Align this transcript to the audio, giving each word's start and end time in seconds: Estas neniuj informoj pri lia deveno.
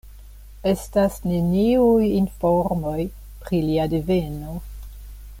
Estas 0.69 1.17
neniuj 1.31 2.07
informoj 2.21 2.97
pri 3.43 3.59
lia 3.67 3.85
deveno. 3.95 4.57